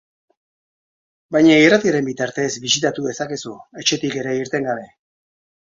Baina 1.37 1.57
irratiaren 1.65 2.09
bitartez 2.09 2.47
bisitatu 2.65 3.07
dezakezu, 3.11 3.55
etxetik 3.85 4.21
ere 4.25 4.37
irten 4.43 4.69
gabe. 4.73 4.93